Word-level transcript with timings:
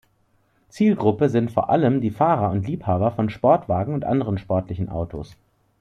Zielgruppe 0.69 1.29
sind 1.29 1.51
vor 1.51 1.69
allem 1.69 2.01
die 2.01 2.09
Fahrer 2.09 2.49
und 2.49 2.65
Liebhaber 2.65 3.11
von 3.11 3.29
Sportwagen 3.29 3.93
und 3.93 4.03
anderen 4.03 4.39
sportlichen 4.39 4.89
Autos. 4.89 5.37